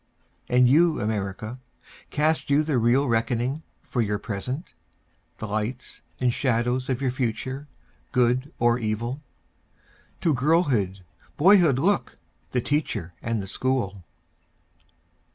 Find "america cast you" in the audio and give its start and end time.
0.99-2.63